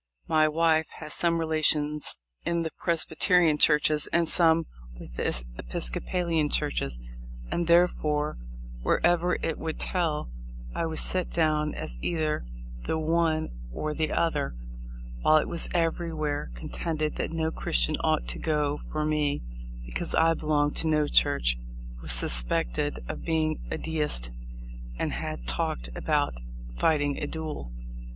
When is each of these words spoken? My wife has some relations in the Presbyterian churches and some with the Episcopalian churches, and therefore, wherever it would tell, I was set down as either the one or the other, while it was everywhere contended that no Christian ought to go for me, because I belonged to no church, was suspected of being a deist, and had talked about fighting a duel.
My 0.27 0.47
wife 0.47 0.87
has 0.97 1.13
some 1.13 1.37
relations 1.39 2.17
in 2.43 2.63
the 2.63 2.71
Presbyterian 2.79 3.59
churches 3.59 4.07
and 4.07 4.27
some 4.27 4.65
with 4.99 5.13
the 5.17 5.43
Episcopalian 5.59 6.49
churches, 6.49 6.99
and 7.51 7.67
therefore, 7.67 8.39
wherever 8.81 9.37
it 9.43 9.59
would 9.59 9.79
tell, 9.79 10.31
I 10.73 10.87
was 10.87 11.01
set 11.01 11.29
down 11.29 11.75
as 11.75 11.99
either 12.01 12.43
the 12.87 12.97
one 12.97 13.49
or 13.71 13.93
the 13.93 14.11
other, 14.11 14.55
while 15.21 15.37
it 15.37 15.47
was 15.47 15.69
everywhere 15.71 16.49
contended 16.55 17.17
that 17.17 17.31
no 17.31 17.51
Christian 17.51 17.95
ought 17.99 18.27
to 18.29 18.39
go 18.39 18.79
for 18.91 19.05
me, 19.05 19.43
because 19.85 20.15
I 20.15 20.33
belonged 20.33 20.77
to 20.77 20.87
no 20.87 21.07
church, 21.07 21.59
was 22.01 22.11
suspected 22.11 23.01
of 23.07 23.23
being 23.23 23.59
a 23.69 23.77
deist, 23.77 24.31
and 24.97 25.11
had 25.13 25.45
talked 25.47 25.89
about 25.95 26.33
fighting 26.75 27.19
a 27.21 27.27
duel. 27.27 27.71